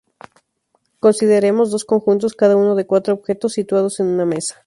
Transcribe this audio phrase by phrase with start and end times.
[0.99, 4.59] Consideremos dos conjuntos cada uno de cuatro objetos situados en una mesa.